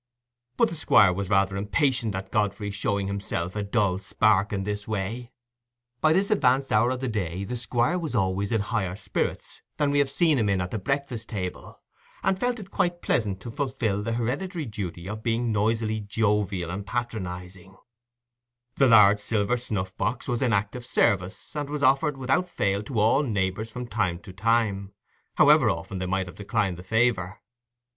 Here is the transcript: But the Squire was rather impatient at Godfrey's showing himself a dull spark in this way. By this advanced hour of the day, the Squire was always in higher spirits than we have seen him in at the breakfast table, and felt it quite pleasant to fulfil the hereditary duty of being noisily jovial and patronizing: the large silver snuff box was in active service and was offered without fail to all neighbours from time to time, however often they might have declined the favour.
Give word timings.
But 0.57 0.69
the 0.69 0.75
Squire 0.75 1.13
was 1.13 1.29
rather 1.29 1.55
impatient 1.55 2.15
at 2.15 2.31
Godfrey's 2.31 2.73
showing 2.73 3.05
himself 3.05 3.55
a 3.55 3.61
dull 3.61 3.99
spark 3.99 4.51
in 4.51 4.63
this 4.63 4.87
way. 4.87 5.31
By 5.99 6.11
this 6.11 6.31
advanced 6.31 6.71
hour 6.73 6.89
of 6.89 7.01
the 7.01 7.07
day, 7.07 7.43
the 7.43 7.55
Squire 7.55 7.99
was 7.99 8.15
always 8.15 8.51
in 8.51 8.61
higher 8.61 8.95
spirits 8.95 9.61
than 9.77 9.91
we 9.91 9.99
have 9.99 10.09
seen 10.09 10.39
him 10.39 10.49
in 10.49 10.59
at 10.59 10.71
the 10.71 10.79
breakfast 10.79 11.29
table, 11.29 11.83
and 12.23 12.39
felt 12.39 12.57
it 12.59 12.71
quite 12.71 13.03
pleasant 13.03 13.39
to 13.41 13.51
fulfil 13.51 14.01
the 14.01 14.13
hereditary 14.13 14.65
duty 14.65 15.07
of 15.07 15.21
being 15.21 15.51
noisily 15.51 15.99
jovial 15.99 16.71
and 16.71 16.87
patronizing: 16.87 17.77
the 18.77 18.87
large 18.87 19.19
silver 19.19 19.55
snuff 19.55 19.95
box 19.97 20.27
was 20.27 20.41
in 20.41 20.51
active 20.51 20.83
service 20.83 21.55
and 21.55 21.69
was 21.69 21.83
offered 21.83 22.17
without 22.17 22.49
fail 22.49 22.81
to 22.81 22.97
all 22.97 23.21
neighbours 23.21 23.69
from 23.69 23.85
time 23.85 24.17
to 24.21 24.33
time, 24.33 24.95
however 25.35 25.69
often 25.69 25.99
they 25.99 26.07
might 26.07 26.25
have 26.25 26.37
declined 26.37 26.77
the 26.77 26.81
favour. 26.81 27.39